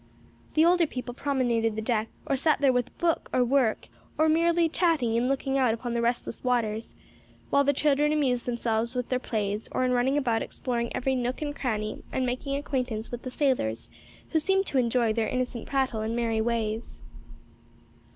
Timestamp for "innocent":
15.29-15.67